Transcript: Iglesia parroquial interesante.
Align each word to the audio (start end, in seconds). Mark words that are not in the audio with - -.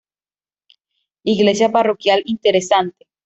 Iglesia 1.33 1.69
parroquial 1.71 2.23
interesante. 2.25 3.05